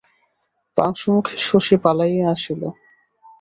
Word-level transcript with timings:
পাংশুমুখে 0.77 1.35
শশী 1.47 1.75
পলাইয়া 1.83 2.25
আসিল। 2.33 2.61